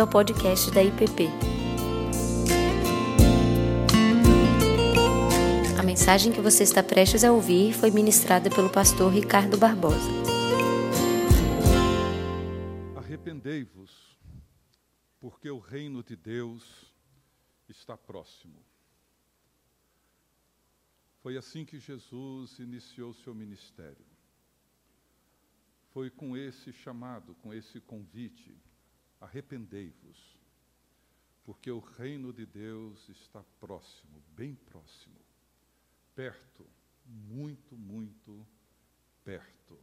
[0.00, 1.28] bem-vindo ao podcast da IPP.
[5.78, 10.10] A mensagem que você está prestes a ouvir foi ministrada pelo pastor Ricardo Barbosa.
[12.96, 14.18] Arrependei-vos,
[15.20, 16.94] porque o reino de Deus
[17.68, 18.64] está próximo.
[21.22, 24.06] Foi assim que Jesus iniciou seu ministério.
[25.92, 28.56] Foi com esse chamado, com esse convite
[29.20, 30.38] arrependei-vos,
[31.44, 35.20] porque o reino de Deus está próximo, bem próximo,
[36.14, 36.66] perto,
[37.04, 38.46] muito, muito
[39.24, 39.78] perto.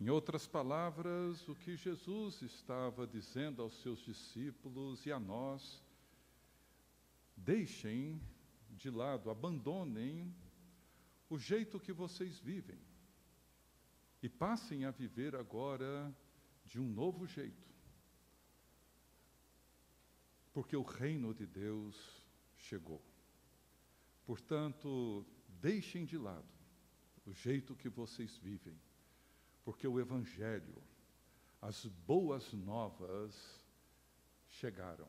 [0.00, 5.82] Em outras palavras, o que Jesus estava dizendo aos seus discípulos e a nós,
[7.36, 8.20] deixem
[8.70, 10.32] de lado, abandonem
[11.28, 12.78] o jeito que vocês vivem
[14.22, 16.14] e passem a viver agora
[16.64, 17.68] de um novo jeito
[20.58, 22.20] porque o reino de Deus
[22.56, 23.00] chegou.
[24.26, 25.24] Portanto,
[25.60, 26.52] deixem de lado
[27.24, 28.76] o jeito que vocês vivem,
[29.64, 30.82] porque o Evangelho,
[31.62, 33.64] as boas novas
[34.48, 35.06] chegaram.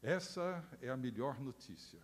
[0.00, 2.00] Essa é a melhor notícia,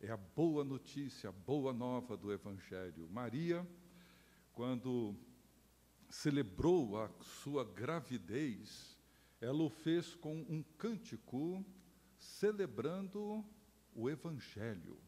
[0.00, 3.08] é a boa notícia, a boa nova do Evangelho.
[3.08, 3.64] Maria,
[4.52, 5.14] quando
[6.08, 8.97] celebrou a sua gravidez,
[9.40, 11.64] ela o fez com um cântico
[12.18, 13.44] celebrando
[13.94, 14.98] o Evangelho,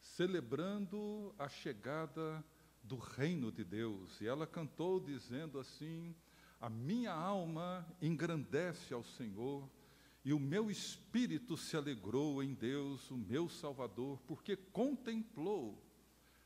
[0.00, 2.44] celebrando a chegada
[2.82, 4.20] do reino de Deus.
[4.20, 6.14] E ela cantou dizendo assim:
[6.60, 9.68] A minha alma engrandece ao Senhor,
[10.24, 15.84] e o meu espírito se alegrou em Deus, o meu Salvador, porque contemplou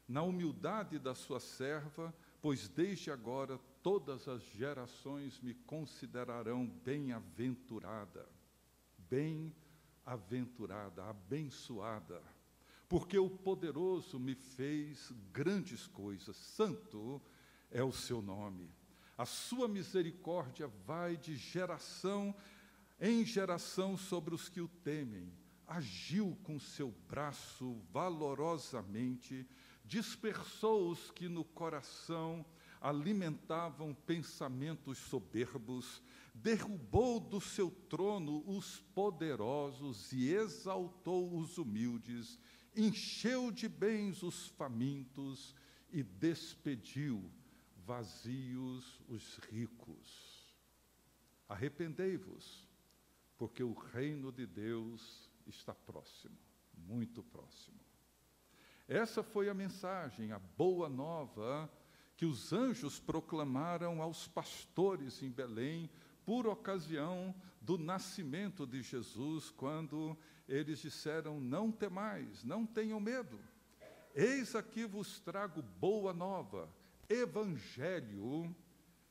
[0.09, 8.29] na humildade da sua serva, pois desde agora todas as gerações me considerarão bem-aventurada,
[9.11, 12.23] bem-aventurada, abençoada,
[12.89, 17.21] porque o poderoso me fez grandes coisas, santo
[17.71, 18.71] é o seu nome.
[19.19, 22.35] A sua misericórdia vai de geração
[23.01, 25.33] em geração sobre os que o temem.
[25.67, 29.47] Agiu com seu braço valorosamente,
[29.85, 32.45] dispersou os que no coração
[32.83, 36.03] alimentavam pensamentos soberbos,
[36.35, 42.41] derrubou do seu trono os poderosos e exaltou os humildes,
[42.75, 45.55] encheu de bens os famintos
[45.93, 47.31] e despediu
[47.77, 50.53] vazios os ricos.
[51.49, 52.69] Arrependei-vos,
[53.39, 56.37] porque o reino de Deus está próximo,
[56.77, 57.79] muito próximo.
[58.89, 61.71] Essa foi a mensagem, a boa nova
[62.23, 65.91] que os anjos proclamaram aos pastores em Belém
[66.25, 70.17] por ocasião do nascimento de Jesus, quando
[70.49, 73.41] eles disseram: Não temais, não tenham medo.
[74.15, 76.69] Eis aqui vos trago boa nova,
[77.09, 78.55] evangelho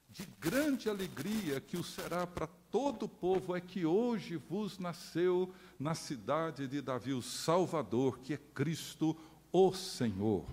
[0.07, 5.53] de grande alegria que o será para todo o povo, é que hoje vos nasceu
[5.77, 9.17] na cidade de Davi o Salvador, que é Cristo,
[9.51, 10.45] o Senhor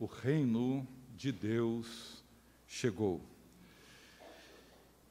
[0.00, 2.24] o reino de Deus
[2.66, 3.20] chegou.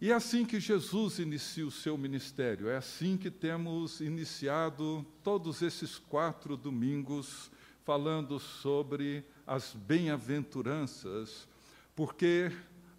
[0.01, 5.61] E é assim que Jesus inicia o seu ministério, é assim que temos iniciado todos
[5.61, 7.51] esses quatro domingos
[7.85, 11.47] falando sobre as bem-aventuranças,
[11.95, 12.51] porque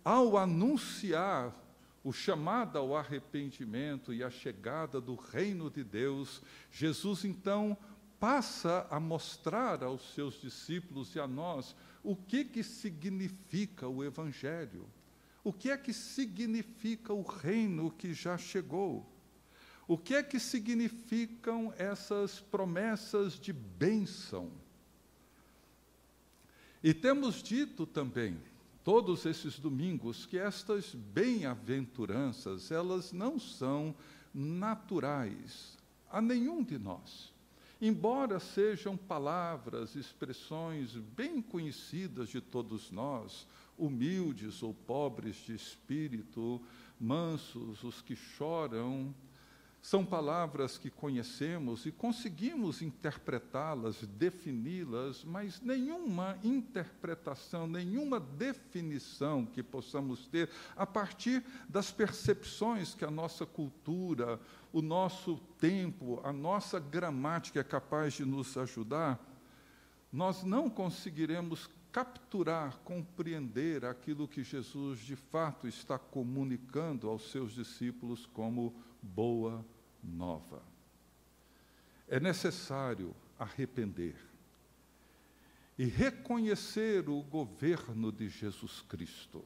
[0.05, 1.57] ao anunciar
[2.05, 6.41] o chamado ao arrependimento e a chegada do reino de Deus,
[6.71, 7.77] Jesus então
[8.21, 14.87] passa a mostrar aos seus discípulos e a nós o que, que significa o Evangelho,
[15.43, 19.11] o que é que significa o reino que já chegou,
[19.89, 24.53] o que é que significam essas promessas de bênção.
[26.83, 28.39] E temos dito também,
[28.85, 33.95] todos esses domingos, que estas bem-aventuranças, elas não são
[34.33, 35.77] naturais
[36.11, 37.33] a nenhum de nós.
[37.81, 43.47] Embora sejam palavras, expressões bem conhecidas de todos nós,
[43.79, 46.61] humildes ou pobres de espírito,
[47.01, 49.15] mansos, os que choram,
[49.83, 60.27] são palavras que conhecemos e conseguimos interpretá-las, defini-las, mas nenhuma interpretação, nenhuma definição que possamos
[60.27, 64.39] ter a partir das percepções que a nossa cultura,
[64.71, 69.19] o nosso tempo, a nossa gramática é capaz de nos ajudar,
[70.13, 78.27] nós não conseguiremos capturar, compreender aquilo que Jesus de fato está comunicando aos seus discípulos
[78.27, 79.65] como boa
[80.03, 80.63] nova.
[82.09, 84.17] É necessário arrepender
[85.79, 89.43] e reconhecer o governo de Jesus Cristo,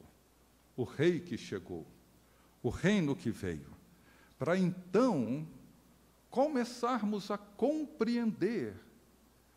[0.75, 1.87] o Rei que chegou,
[2.61, 3.71] o reino que veio,
[4.37, 5.47] para então
[6.29, 8.75] começarmos a compreender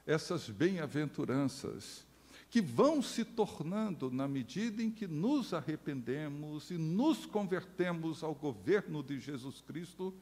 [0.07, 2.07] essas bem-aventuranças
[2.51, 9.03] que vão se tornando na medida em que nos arrependemos e nos convertemos ao governo
[9.03, 10.15] de Jesus Cristo,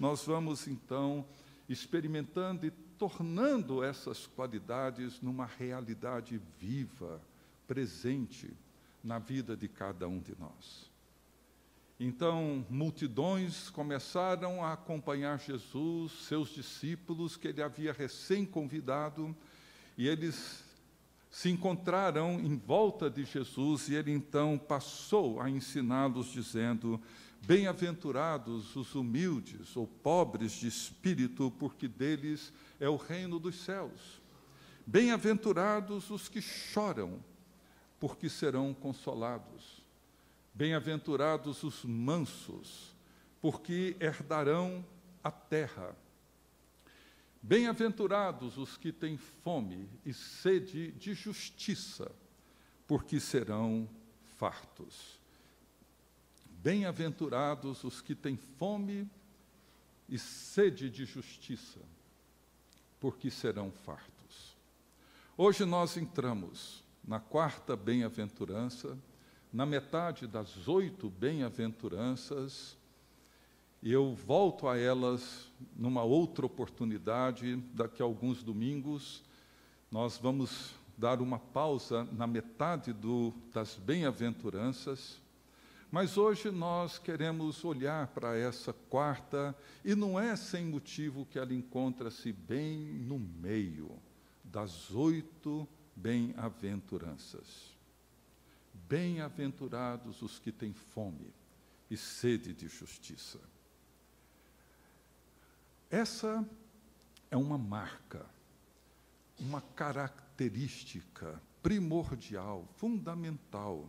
[0.00, 1.26] nós vamos então
[1.68, 7.20] experimentando e tornando essas qualidades numa realidade viva,
[7.66, 8.50] presente
[9.02, 10.90] na vida de cada um de nós.
[12.00, 19.34] Então, multidões começaram a acompanhar Jesus, seus discípulos, que ele havia recém-convidado,
[19.96, 20.63] e eles
[21.34, 27.00] se encontraram em volta de Jesus, e ele então passou a ensiná-los, dizendo:
[27.44, 34.22] Bem-aventurados os humildes ou pobres de espírito, porque deles é o reino dos céus.
[34.86, 37.18] Bem-aventurados os que choram,
[37.98, 39.82] porque serão consolados.
[40.54, 42.94] Bem-aventurados os mansos,
[43.40, 44.84] porque herdarão
[45.20, 45.96] a terra.
[47.46, 52.10] Bem-aventurados os que têm fome e sede de justiça,
[52.86, 53.86] porque serão
[54.38, 55.20] fartos.
[56.62, 59.06] Bem-aventurados os que têm fome
[60.08, 61.80] e sede de justiça,
[62.98, 64.56] porque serão fartos.
[65.36, 68.96] Hoje nós entramos na quarta bem-aventurança
[69.52, 72.74] na metade das oito bem-aventuranças,
[73.84, 79.22] e eu volto a elas numa outra oportunidade, daqui a alguns domingos.
[79.90, 85.20] Nós vamos dar uma pausa na metade do, das bem-aventuranças,
[85.90, 89.54] mas hoje nós queremos olhar para essa quarta,
[89.84, 94.00] e não é sem motivo que ela encontra-se bem no meio
[94.42, 97.76] das oito bem-aventuranças.
[98.88, 101.34] Bem-aventurados os que têm fome
[101.90, 103.52] e sede de justiça.
[105.94, 106.44] Essa
[107.30, 108.26] é uma marca,
[109.38, 113.88] uma característica primordial, fundamental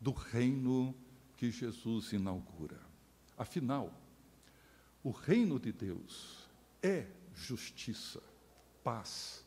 [0.00, 0.94] do reino
[1.36, 2.78] que Jesus inaugura.
[3.36, 3.92] Afinal,
[5.02, 6.48] o reino de Deus
[6.80, 8.22] é justiça,
[8.84, 9.44] paz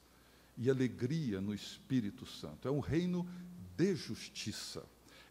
[0.57, 2.67] e alegria no Espírito Santo.
[2.67, 3.25] É um reino
[3.77, 4.83] de justiça.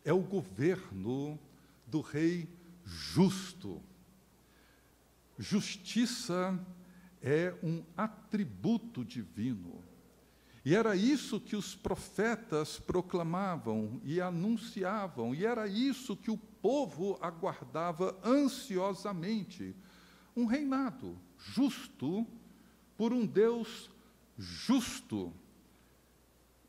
[0.03, 1.39] É o governo
[1.87, 2.49] do rei
[2.83, 3.79] justo.
[5.39, 6.59] Justiça
[7.21, 9.83] é um atributo divino.
[10.65, 17.19] E era isso que os profetas proclamavam e anunciavam, e era isso que o povo
[17.21, 19.75] aguardava ansiosamente:
[20.37, 22.27] um reinado justo
[22.97, 23.91] por um Deus
[24.39, 25.33] justo.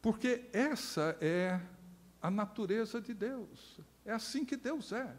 [0.01, 1.61] Porque essa é
[2.21, 3.79] a natureza de Deus.
[4.03, 5.15] É assim que Deus é.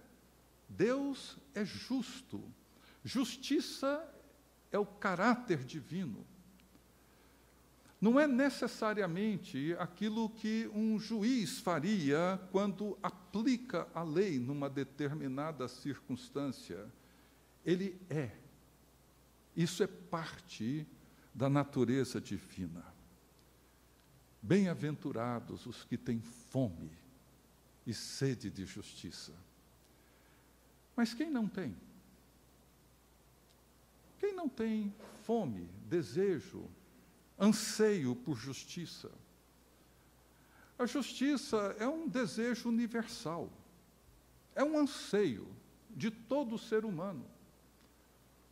[0.69, 2.43] Deus é justo.
[3.05, 4.03] Justiça
[4.73, 6.27] é o caráter divino.
[8.01, 16.91] Não é necessariamente aquilo que um juiz faria quando aplica a lei numa determinada circunstância.
[17.65, 18.31] Ele é.
[19.57, 20.87] Isso é parte
[21.35, 22.85] da natureza divina.
[24.43, 26.91] Bem-aventurados os que têm fome
[27.87, 29.33] e sede de justiça.
[30.97, 31.75] Mas quem não tem?
[34.19, 36.69] Quem não tem fome, desejo,
[37.39, 39.11] anseio por justiça?
[40.79, 43.51] A justiça é um desejo universal,
[44.55, 45.47] é um anseio
[45.91, 47.25] de todo ser humano.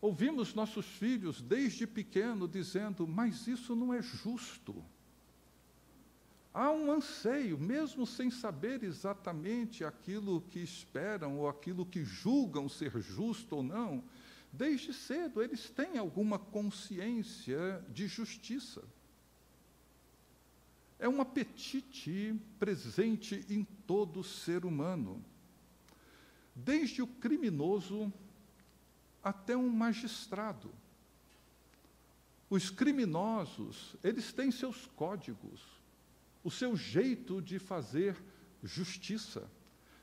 [0.00, 4.85] Ouvimos nossos filhos desde pequeno dizendo: Mas isso não é justo.
[6.54, 13.00] Há um anseio, mesmo sem saber exatamente aquilo que esperam ou aquilo que julgam ser
[13.00, 14.04] justo ou não,
[14.52, 18.82] desde cedo eles têm alguma consciência de justiça.
[20.99, 25.25] É um apetite presente em todo ser humano,
[26.54, 28.12] desde o criminoso
[29.23, 30.71] até um magistrado.
[32.50, 35.62] Os criminosos, eles têm seus códigos,
[36.44, 38.14] o seu jeito de fazer
[38.62, 39.50] justiça,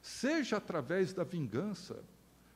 [0.02, 2.04] seja através da vingança,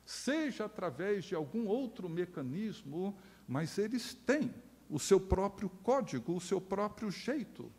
[0.05, 3.17] seja através de algum outro mecanismo,
[3.47, 4.53] mas eles têm
[4.89, 7.71] o seu próprio código, o seu próprio jeito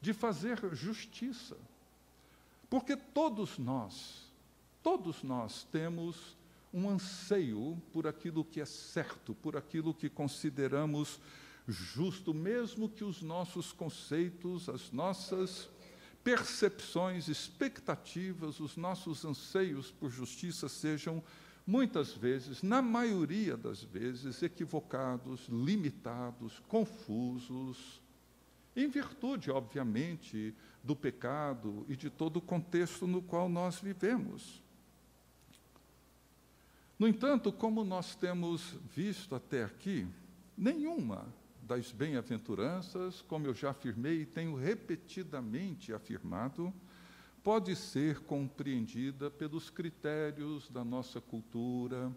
[0.00, 1.56] de fazer justiça.
[2.68, 4.30] Porque todos nós,
[4.82, 6.36] todos nós temos
[6.72, 11.20] um anseio por aquilo que é certo, por aquilo que consideramos
[11.66, 15.68] justo, mesmo que os nossos conceitos, as nossas
[16.22, 21.22] percepções, expectativas, os nossos anseios por justiça sejam
[21.66, 28.00] muitas vezes, na maioria das vezes, equivocados, limitados, confusos,
[28.76, 34.62] em virtude, obviamente, do pecado e de todo o contexto no qual nós vivemos.
[36.98, 40.06] No entanto, como nós temos visto até aqui,
[40.56, 41.26] nenhuma
[41.62, 46.72] das bem-aventuranças, como eu já afirmei e tenho repetidamente afirmado,
[47.46, 52.12] pode ser compreendida pelos critérios da nossa cultura,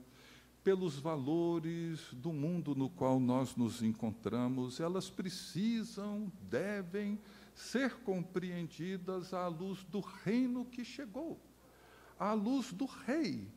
[0.64, 7.20] pelos valores do mundo no qual nós nos encontramos, elas precisam, devem
[7.54, 11.40] ser compreendidas à luz do reino que chegou,
[12.18, 13.48] à luz do Rei,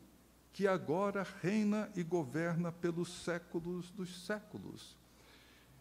[0.53, 4.95] que agora reina e governa pelos séculos dos séculos.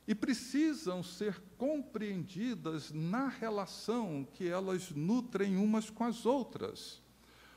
[0.07, 7.01] E precisam ser compreendidas na relação que elas nutrem umas com as outras.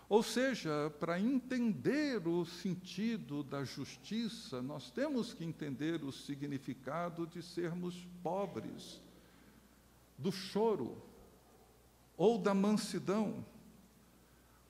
[0.08, 7.42] Ou seja, para entender o sentido da justiça, nós temos que entender o significado de
[7.42, 9.00] sermos pobres,
[10.18, 11.02] do choro
[12.16, 13.44] ou da mansidão,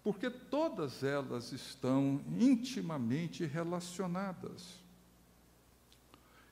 [0.03, 4.84] porque todas elas estão intimamente relacionadas.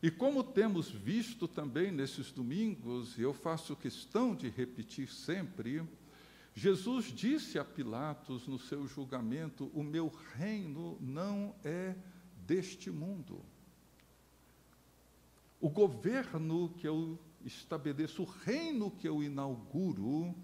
[0.02, 5.80] E como temos visto também nesses domingos, e eu faço questão de repetir sempre,
[6.54, 11.94] Jesus disse a Pilatos no seu julgamento: O meu reino não é
[12.44, 13.40] deste mundo.
[15.61, 20.35] O governo que eu estabeleço, o reino que eu inauguro,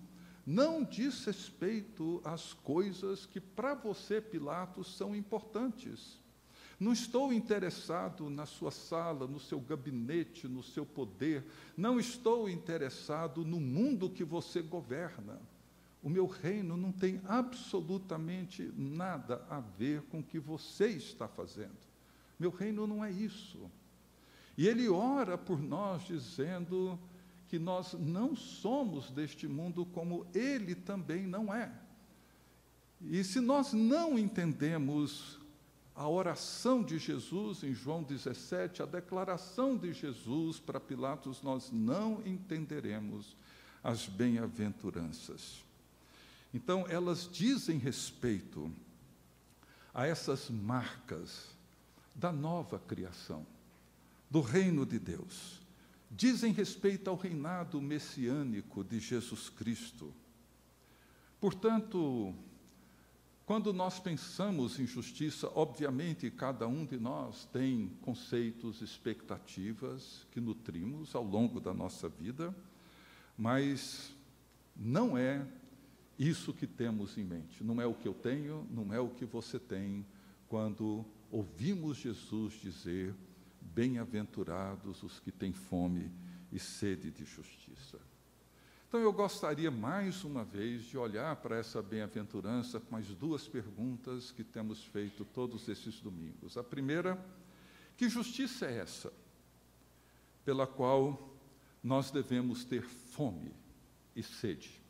[0.46, 6.20] não diz respeito às coisas que para você, Pilatos, são importantes.
[6.78, 11.44] Não estou interessado na sua sala, no seu gabinete, no seu poder.
[11.76, 15.40] Não estou interessado no mundo que você governa.
[16.00, 21.76] O meu reino não tem absolutamente nada a ver com o que você está fazendo.
[22.38, 23.58] Meu reino não é isso.
[24.56, 26.98] E ele ora por nós, dizendo
[27.48, 31.72] que nós não somos deste mundo como ele também não é.
[33.00, 35.37] E se nós não entendemos
[35.98, 42.22] a oração de Jesus em João 17, a declaração de Jesus para Pilatos, nós não
[42.24, 43.36] entenderemos
[43.82, 45.64] as bem-aventuranças.
[46.54, 48.70] Então, elas dizem respeito
[49.92, 51.48] a essas marcas
[52.14, 53.44] da nova criação,
[54.30, 55.60] do reino de Deus.
[56.08, 60.14] Dizem respeito ao reinado messiânico de Jesus Cristo.
[61.40, 62.32] Portanto,
[63.48, 71.14] quando nós pensamos em justiça, obviamente cada um de nós tem conceitos, expectativas que nutrimos
[71.14, 72.54] ao longo da nossa vida,
[73.38, 74.14] mas
[74.76, 75.46] não é
[76.18, 77.64] isso que temos em mente.
[77.64, 80.04] Não é o que eu tenho, não é o que você tem,
[80.46, 83.14] quando ouvimos Jesus dizer:
[83.62, 86.12] Bem-aventurados os que têm fome
[86.52, 87.98] e sede de justiça.
[88.88, 94.30] Então eu gostaria mais uma vez de olhar para essa bem-aventurança com as duas perguntas
[94.30, 96.56] que temos feito todos esses domingos.
[96.56, 97.22] A primeira,
[97.98, 99.12] que justiça é essa
[100.42, 101.36] pela qual
[101.84, 103.52] nós devemos ter fome
[104.16, 104.80] e sede?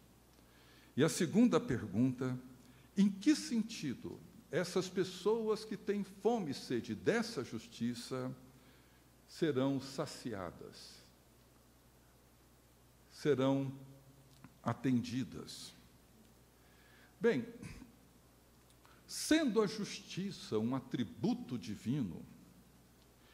[0.96, 2.38] E a segunda pergunta:
[2.96, 8.32] em que sentido essas pessoas que têm fome e sede dessa justiça
[9.26, 11.02] serão saciadas,
[13.10, 13.72] serão
[14.68, 15.72] atendidas?
[17.20, 17.46] Bem,
[19.06, 22.24] sendo a justiça um atributo divino,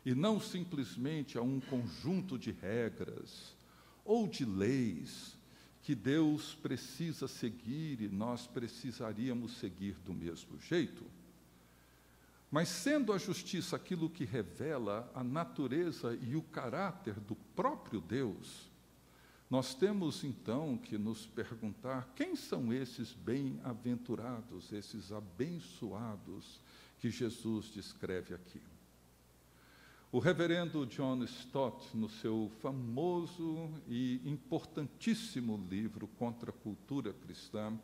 [0.04, 3.54] e não simplesmente a um conjunto de regras
[4.04, 5.34] ou de leis
[5.82, 11.04] que Deus precisa seguir e nós precisaríamos seguir do mesmo jeito.
[12.50, 18.70] Mas sendo a justiça aquilo que revela a natureza e o caráter do próprio Deus,
[19.54, 26.60] nós temos então que nos perguntar quem são esses bem-aventurados, esses abençoados
[26.98, 28.60] que Jesus descreve aqui.
[30.10, 37.78] O reverendo John Stott, no seu famoso e importantíssimo livro Contra a Cultura Cristã,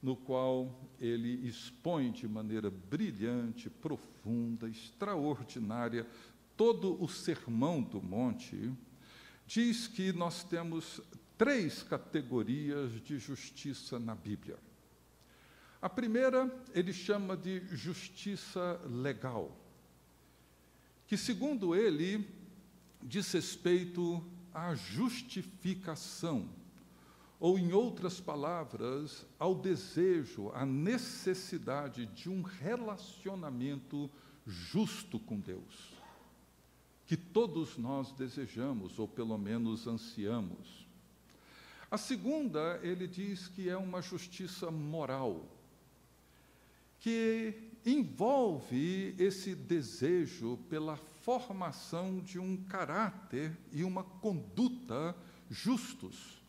[0.00, 6.06] no qual ele expõe de maneira brilhante, profunda, extraordinária
[6.56, 8.72] todo o Sermão do Monte,
[9.50, 11.00] diz que nós temos
[11.36, 14.56] três categorias de justiça na Bíblia.
[15.82, 19.50] A primeira ele chama de justiça legal,
[21.04, 22.28] que, segundo ele,
[23.02, 26.48] diz respeito à justificação,
[27.40, 34.08] ou, em outras palavras, ao desejo, à necessidade de um relacionamento
[34.46, 35.99] justo com Deus,
[37.10, 40.86] que todos nós desejamos, ou pelo menos ansiamos.
[41.90, 45.44] A segunda, ele diz que é uma justiça moral,
[47.00, 47.52] que
[47.84, 55.16] envolve esse desejo pela formação de um caráter e uma conduta
[55.50, 56.40] justos,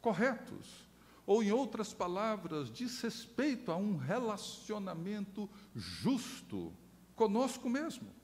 [0.00, 0.86] corretos,
[1.26, 6.72] ou, em outras palavras, diz respeito a um relacionamento justo
[7.16, 8.22] conosco mesmo.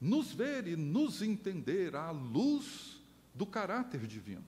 [0.00, 3.00] Nos ver e nos entender à luz
[3.34, 4.44] do caráter divino.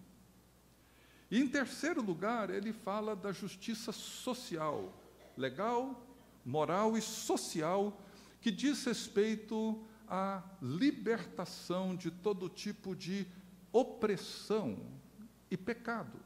[1.30, 4.92] E, em terceiro lugar, ele fala da justiça social,
[5.36, 6.06] legal,
[6.44, 8.00] moral e social
[8.40, 13.26] que diz respeito à libertação de todo tipo de
[13.72, 14.78] opressão
[15.50, 16.18] e pecado.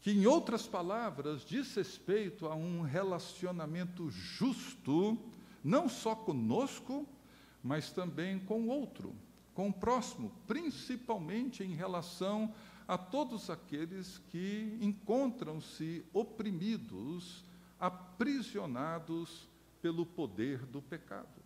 [0.00, 5.18] Que, em outras palavras, diz respeito a um relacionamento justo,
[5.64, 7.08] não só conosco,
[7.66, 9.12] mas também com o outro,
[9.52, 12.54] com o próximo, principalmente em relação
[12.86, 17.44] a todos aqueles que encontram-se oprimidos
[17.78, 19.48] aprisionados
[19.82, 21.44] pelo poder do pecado.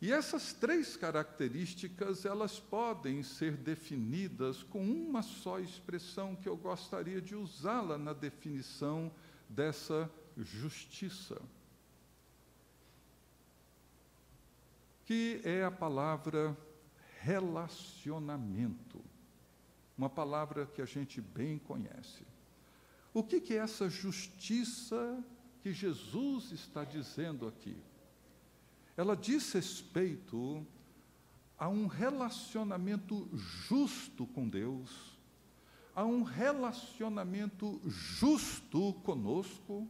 [0.00, 7.20] E essas três características, elas podem ser definidas com uma só expressão que eu gostaria
[7.20, 9.12] de usá-la na definição
[9.48, 11.40] dessa justiça.
[15.04, 16.56] Que é a palavra
[17.24, 19.02] relacionamento.
[19.96, 22.22] Uma palavra que a gente bem conhece.
[23.14, 25.24] O que, que é essa justiça
[25.62, 27.76] que Jesus está dizendo aqui?
[28.96, 30.66] Ela diz respeito
[31.56, 35.16] a um relacionamento justo com Deus,
[35.94, 39.88] a um relacionamento justo conosco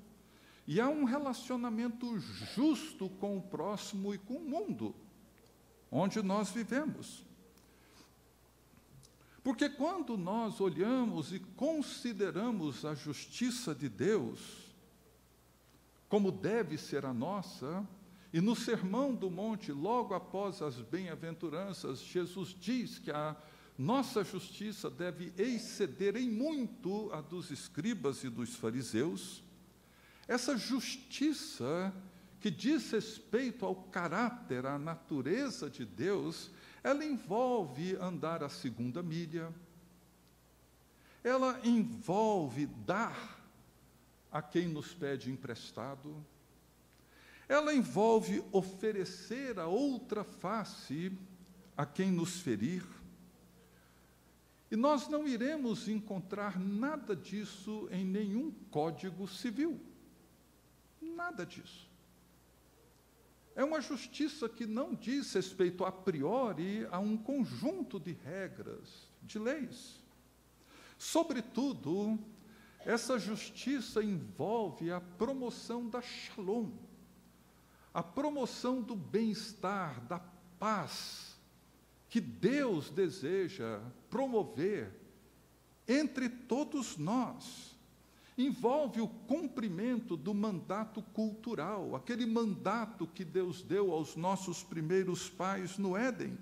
[0.66, 2.18] e a um relacionamento
[2.54, 4.94] justo com o próximo e com o mundo
[5.96, 7.24] onde nós vivemos.
[9.44, 14.74] Porque quando nós olhamos e consideramos a justiça de Deus,
[16.08, 17.86] como deve ser a nossa,
[18.32, 23.36] e no Sermão do Monte, logo após as bem-aventuranças, Jesus diz que a
[23.78, 29.44] nossa justiça deve exceder em muito a dos escribas e dos fariseus.
[30.26, 31.94] Essa justiça
[32.44, 36.50] que diz respeito ao caráter, à natureza de Deus,
[36.82, 39.50] ela envolve andar a segunda milha,
[41.22, 43.40] ela envolve dar
[44.30, 46.22] a quem nos pede emprestado,
[47.48, 51.16] ela envolve oferecer a outra face
[51.74, 52.84] a quem nos ferir.
[54.70, 59.80] E nós não iremos encontrar nada disso em nenhum código civil.
[61.00, 61.83] Nada disso.
[63.56, 69.38] É uma justiça que não diz respeito a priori a um conjunto de regras, de
[69.38, 70.02] leis.
[70.98, 72.18] Sobretudo,
[72.80, 76.72] essa justiça envolve a promoção da shalom,
[77.92, 80.18] a promoção do bem-estar, da
[80.58, 81.38] paz,
[82.08, 84.92] que Deus deseja promover
[85.86, 87.73] entre todos nós
[88.36, 95.78] envolve o cumprimento do mandato cultural, aquele mandato que Deus deu aos nossos primeiros pais
[95.78, 96.36] no Éden,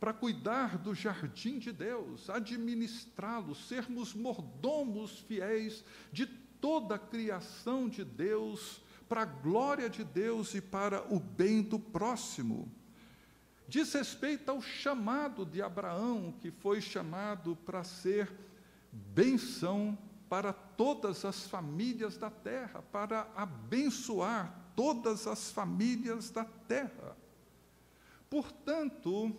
[0.00, 8.04] para cuidar do jardim de Deus, administrá-lo, sermos mordomos fiéis de toda a criação de
[8.04, 12.68] Deus, para a glória de Deus e para o bem do próximo.
[13.68, 18.32] Diz respeito ao chamado de Abraão, que foi chamado para ser
[18.92, 19.96] benção
[20.28, 27.16] para todas as famílias da terra, para abençoar todas as famílias da terra.
[28.28, 29.32] Portanto,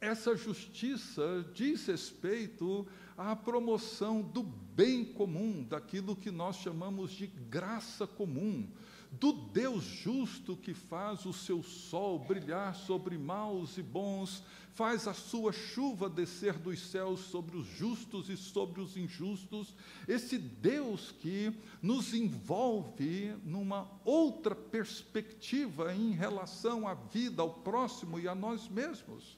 [0.00, 8.06] essa justiça diz respeito à promoção do bem comum, daquilo que nós chamamos de graça
[8.06, 8.68] comum,
[9.10, 14.42] do Deus justo que faz o seu sol brilhar sobre maus e bons,
[14.74, 19.74] faz a sua chuva descer dos céus sobre os justos e sobre os injustos,
[20.06, 28.28] esse Deus que nos envolve numa outra perspectiva em relação à vida, ao próximo e
[28.28, 29.36] a nós mesmos.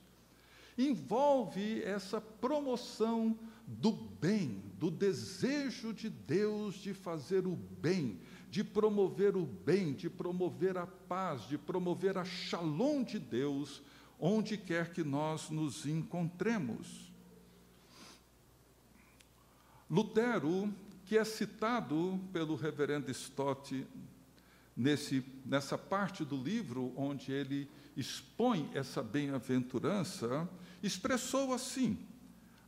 [0.76, 8.18] envolve essa promoção do bem, do desejo de Deus de fazer o bem,
[8.50, 13.80] de promover o bem, de promover a paz, de promover a shalom de Deus,
[14.18, 17.12] onde quer que nós nos encontremos.
[19.88, 20.72] Lutero,
[21.06, 23.86] que é citado pelo reverendo Stott
[24.76, 30.48] nesse, nessa parte do livro onde ele expõe essa bem-aventurança,
[30.82, 31.98] expressou assim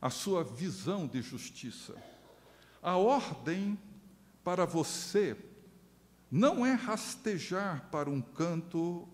[0.01, 1.95] a sua visão de justiça.
[2.81, 3.77] A ordem
[4.43, 5.37] para você
[6.33, 9.07] não é rastejar para um canto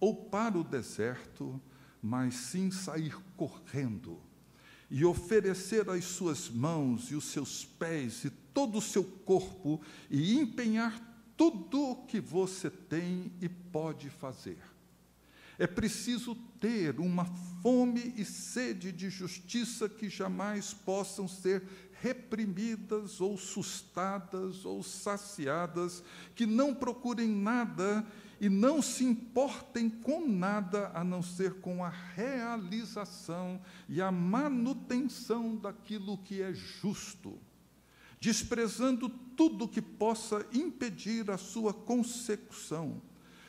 [0.00, 1.60] ou para o deserto,
[2.00, 4.18] mas sim sair correndo
[4.90, 10.38] e oferecer as suas mãos e os seus pés e todo o seu corpo e
[10.38, 10.98] empenhar
[11.36, 14.56] tudo o que você tem e pode fazer.
[15.58, 17.26] É preciso ter uma
[17.62, 21.62] fome e sede de justiça que jamais possam ser
[22.04, 28.04] reprimidas ou sustadas ou saciadas, que não procurem nada
[28.38, 35.56] e não se importem com nada a não ser com a realização e a manutenção
[35.56, 37.38] daquilo que é justo,
[38.20, 43.00] desprezando tudo que possa impedir a sua consecução.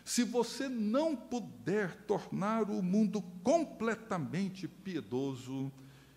[0.06, 5.70] Se você não puder tornar o mundo completamente piedoso,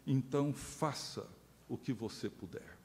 [0.07, 1.38] então faça
[1.69, 2.79] o que você puder.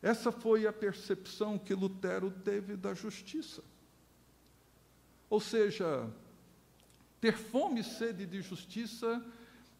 [0.00, 3.64] Essa foi a percepção que Lutero teve da justiça.
[5.30, 6.08] Ou seja,
[7.20, 9.24] ter fome e sede de justiça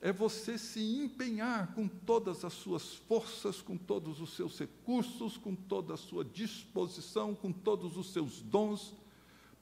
[0.00, 5.54] é você se empenhar com todas as suas forças, com todos os seus recursos, com
[5.54, 8.94] toda a sua disposição, com todos os seus dons,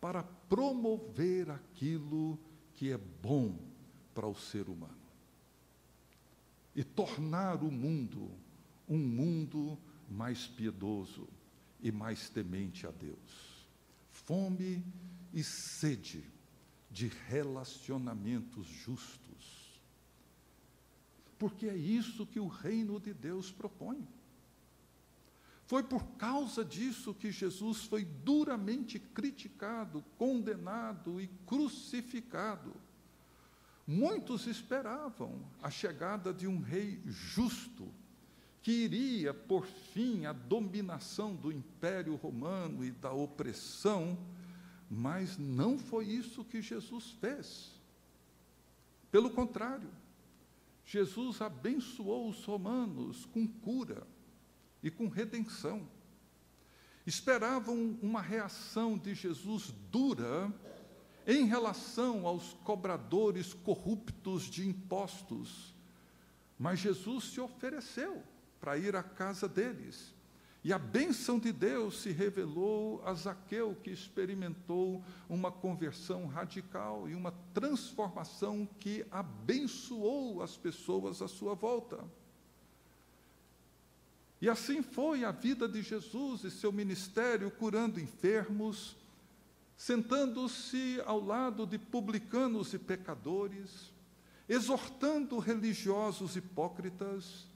[0.00, 2.38] para promover aquilo
[2.74, 3.58] que é bom
[4.14, 5.01] para o ser humano
[6.74, 8.30] e tornar o mundo
[8.88, 11.28] um mundo mais piedoso
[11.80, 13.66] e mais temente a Deus.
[14.10, 14.84] Fome
[15.32, 16.24] e sede
[16.90, 19.80] de relacionamentos justos.
[21.38, 24.06] Porque é isso que o reino de Deus propõe.
[25.64, 32.74] Foi por causa disso que Jesus foi duramente criticado, condenado e crucificado
[33.86, 37.92] Muitos esperavam a chegada de um rei justo,
[38.60, 44.16] que iria por fim à dominação do Império Romano e da opressão,
[44.88, 47.72] mas não foi isso que Jesus fez.
[49.10, 49.90] Pelo contrário,
[50.86, 54.06] Jesus abençoou os romanos com cura
[54.82, 55.88] e com redenção.
[57.04, 60.52] Esperavam uma reação de Jesus dura
[61.26, 65.74] em relação aos cobradores corruptos de impostos.
[66.58, 68.22] Mas Jesus se ofereceu
[68.60, 70.14] para ir à casa deles.
[70.64, 77.16] E a bênção de Deus se revelou a Zaqueu, que experimentou uma conversão radical e
[77.16, 81.98] uma transformação que abençoou as pessoas à sua volta.
[84.40, 88.96] E assim foi a vida de Jesus e seu ministério, curando enfermos,
[89.82, 93.92] sentando-se ao lado de publicanos e pecadores,
[94.48, 97.48] exortando religiosos hipócritas,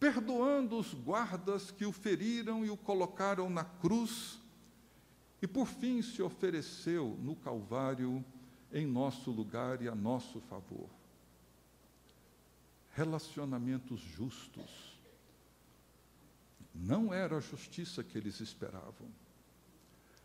[0.00, 4.40] perdoando os guardas que o feriram e o colocaram na cruz,
[5.40, 8.24] e por fim se ofereceu no Calvário
[8.72, 10.90] em nosso lugar e a nosso favor.
[12.94, 14.98] Relacionamentos justos.
[16.74, 19.08] Não era a justiça que eles esperavam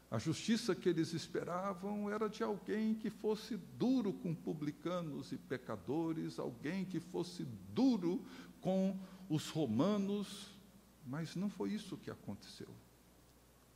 [0.10, 6.38] a justiça que eles esperavam era de alguém que fosse duro com publicanos e pecadores,
[6.38, 8.24] alguém que fosse duro
[8.62, 10.52] com os romanos,
[11.06, 12.70] mas não foi isso que aconteceu.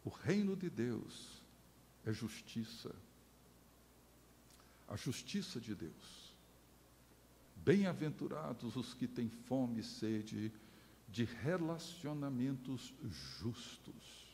[0.06, 1.42] O reino de Deus
[2.06, 2.94] é justiça.
[4.88, 6.34] A justiça de Deus.
[7.58, 10.52] Bem-aventurados os que têm fome e sede
[11.08, 12.94] de relacionamentos
[13.40, 14.29] justos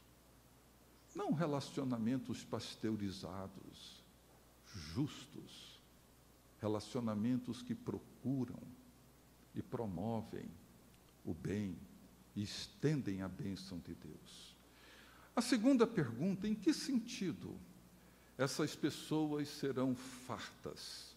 [1.16, 4.04] não relacionamentos pasteurizados,
[4.66, 5.80] justos,
[6.60, 8.62] relacionamentos que procuram
[9.56, 10.52] e promovem
[11.24, 11.78] o bem
[12.36, 14.56] e estendem a bênção de Deus.
[15.36, 17.58] A segunda pergunta: em que sentido
[18.38, 21.16] essas pessoas serão fartas?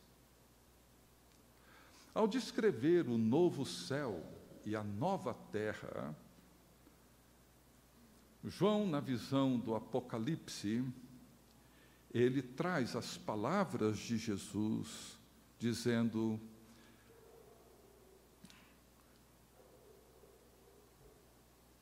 [2.15, 4.25] Ao descrever o novo céu
[4.65, 6.17] e a nova terra,
[8.45, 10.85] João, na visão do Apocalipse,
[12.13, 15.19] ele traz as palavras de Jesus
[15.59, 16.41] dizendo: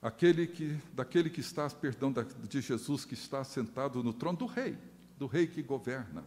[0.01, 2.13] aquele que, daquele que está, perdão,
[2.49, 4.79] de Jesus que está sentado no trono do rei,
[5.19, 6.25] do rei que governa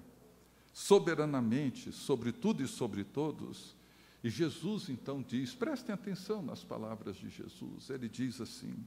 [0.71, 3.75] soberanamente sobre tudo e sobre todos.
[4.23, 7.89] E Jesus então diz: prestem atenção nas palavras de Jesus.
[7.89, 8.85] Ele diz assim: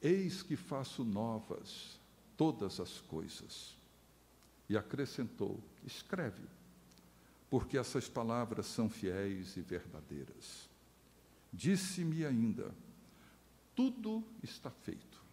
[0.00, 1.98] Eis que faço novas
[2.36, 3.76] todas as coisas.
[4.68, 6.44] E acrescentou: escreve,
[7.50, 10.68] porque essas palavras são fiéis e verdadeiras.
[11.52, 12.74] Disse-me ainda:
[13.74, 15.24] tudo está feito.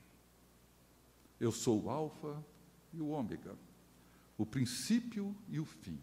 [1.39, 2.43] Eu sou o Alfa
[2.93, 3.56] e o Ômega,
[4.38, 5.99] o princípio e o fim.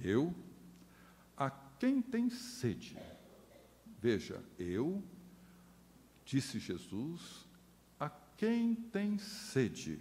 [0.00, 0.34] Eu,
[1.36, 2.96] a quem tem sede,
[4.00, 5.02] veja, eu,
[6.24, 7.46] disse Jesus,
[8.40, 10.00] quem tem sede,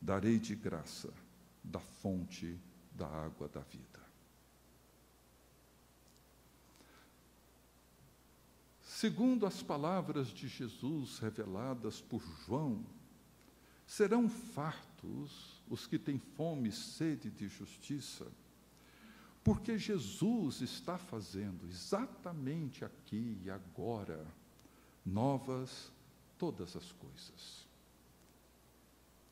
[0.00, 1.12] darei de graça
[1.60, 2.56] da fonte
[2.92, 4.00] da água da vida.
[8.80, 12.86] Segundo as palavras de Jesus reveladas por João,
[13.88, 18.30] serão fartos os que têm fome e sede de justiça,
[19.42, 24.24] porque Jesus está fazendo exatamente aqui e agora
[25.04, 25.90] novas
[26.42, 27.64] todas as coisas.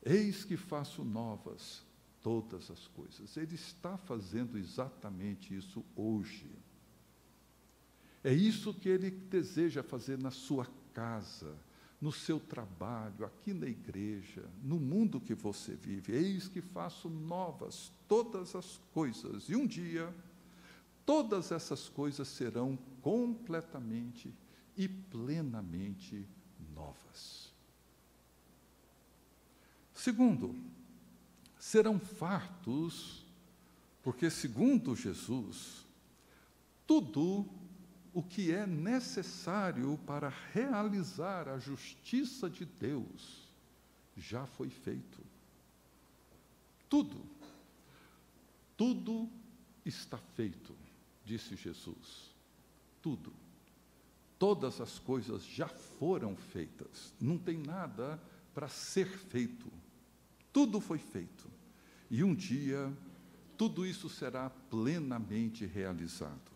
[0.01, 1.83] Eis que faço novas
[2.21, 3.35] todas as coisas.
[3.35, 6.49] Ele está fazendo exatamente isso hoje.
[8.23, 11.53] É isso que ele deseja fazer na sua casa,
[11.99, 16.13] no seu trabalho, aqui na igreja, no mundo que você vive.
[16.13, 19.49] Eis que faço novas todas as coisas.
[19.49, 20.15] E um dia,
[21.05, 24.33] todas essas coisas serão completamente
[24.77, 26.25] e plenamente
[26.81, 27.53] novas.
[29.93, 30.55] Segundo,
[31.59, 33.23] serão fartos,
[34.01, 35.85] porque, segundo Jesus,
[36.87, 37.47] tudo
[38.13, 43.47] o que é necessário para realizar a justiça de Deus
[44.17, 45.21] já foi feito.
[46.89, 47.23] Tudo,
[48.75, 49.29] tudo
[49.85, 50.75] está feito,
[51.23, 52.31] disse Jesus.
[53.01, 53.31] Tudo.
[54.41, 57.13] Todas as coisas já foram feitas.
[57.21, 58.19] Não tem nada
[58.55, 59.71] para ser feito.
[60.51, 61.47] Tudo foi feito.
[62.09, 62.91] E um dia,
[63.55, 66.49] tudo isso será plenamente realizado.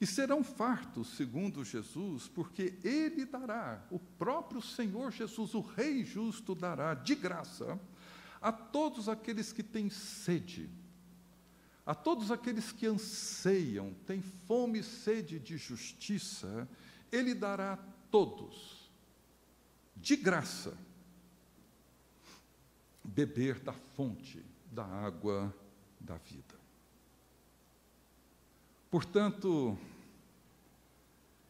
[0.00, 6.52] E serão fartos, segundo Jesus, porque Ele dará, o próprio Senhor Jesus, o Rei justo,
[6.52, 7.78] dará de graça
[8.42, 10.68] a todos aqueles que têm sede,
[11.86, 16.68] a todos aqueles que anseiam, têm fome e sede de justiça,
[17.10, 17.76] Ele dará a
[18.10, 18.90] todos,
[19.96, 20.76] de graça,
[23.02, 25.54] beber da fonte da água
[25.98, 26.54] da vida.
[28.90, 29.76] Portanto,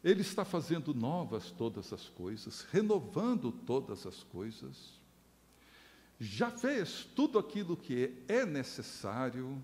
[0.02, 4.98] Ele está fazendo novas todas as coisas, renovando todas as coisas,
[6.18, 9.62] já fez tudo aquilo que é necessário,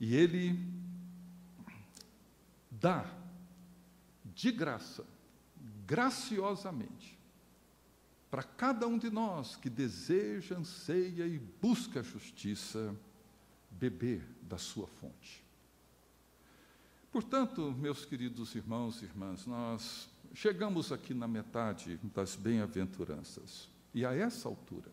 [0.00, 0.58] e Ele
[2.82, 3.06] dá
[4.24, 5.06] de graça,
[5.86, 7.16] graciosamente,
[8.28, 12.94] para cada um de nós que deseja, anseia e busca a justiça,
[13.70, 15.44] beber da sua fonte.
[17.12, 24.12] Portanto, meus queridos irmãos e irmãs, nós chegamos aqui na metade das bem-aventuranças, e a
[24.12, 24.90] essa altura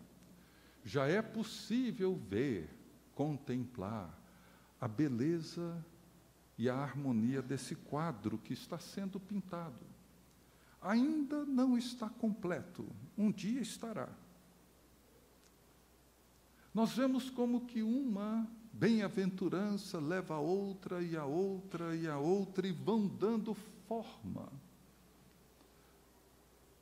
[0.84, 2.70] já é possível ver,
[3.16, 4.18] contemplar
[4.80, 5.84] a beleza
[6.60, 9.80] e a harmonia desse quadro que está sendo pintado.
[10.82, 12.86] Ainda não está completo,
[13.18, 14.10] um dia estará.
[16.74, 22.68] Nós vemos como que uma bem-aventurança leva a outra e a outra e a outra
[22.68, 23.54] e vão dando
[23.88, 24.52] forma.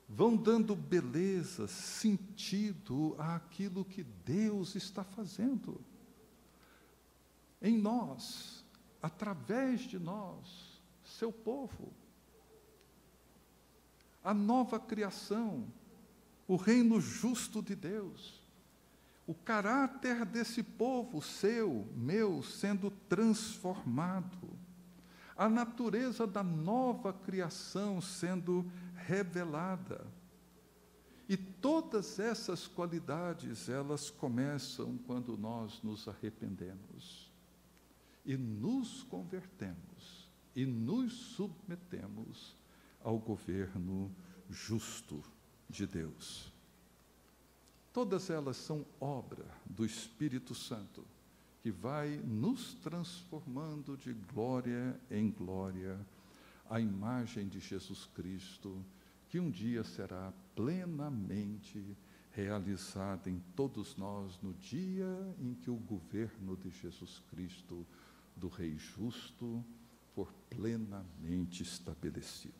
[0.10, 5.80] Vão dando beleza, sentido àquilo que Deus está fazendo.
[7.62, 8.66] Em nós,
[9.08, 11.94] através de nós, seu povo.
[14.24, 15.66] A nova criação,
[16.48, 18.46] o reino justo de Deus
[19.28, 24.48] o caráter desse povo seu, meu, sendo transformado,
[25.36, 28.66] a natureza da nova criação sendo
[28.96, 30.08] revelada.
[31.28, 37.27] E todas essas qualidades, elas começam quando nós nos arrependemos
[38.28, 42.56] e nos convertemos e nos submetemos
[43.02, 44.14] ao governo
[44.50, 45.24] justo
[45.70, 46.52] de Deus.
[47.94, 51.06] Todas elas são obra do Espírito Santo
[51.64, 55.98] que vai nos transformando de glória em glória
[56.70, 58.84] a imagem de Jesus Cristo,
[59.30, 61.98] que um dia será plenamente
[62.32, 67.84] realizada em todos nós no dia em que o governo de Jesus Cristo,
[68.38, 69.64] do Rei Justo,
[70.14, 72.56] for plenamente estabelecido.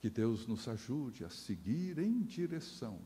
[0.00, 2.98] Que Deus nos ajude a seguir em direção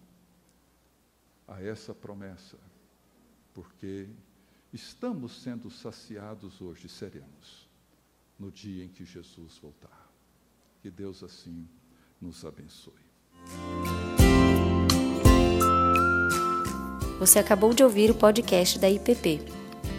[1.47, 2.59] a essa promessa,
[3.53, 4.09] porque
[4.73, 7.69] estamos sendo saciados hoje, seremos,
[8.39, 10.11] no dia em que Jesus voltar.
[10.81, 11.69] Que Deus assim
[12.21, 12.95] nos abençoe.
[17.19, 19.66] Você acabou de ouvir o podcast da IPP.